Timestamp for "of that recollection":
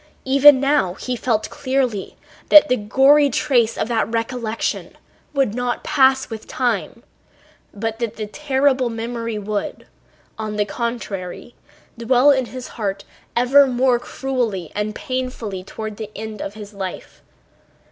3.77-4.97